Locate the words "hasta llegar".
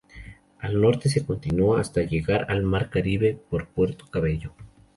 1.79-2.47